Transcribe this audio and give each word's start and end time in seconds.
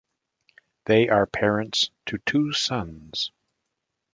They 0.85 1.09
are 1.09 1.27
parents 1.27 1.91
to 2.07 2.17
two 2.25 2.53
sons. 2.53 3.29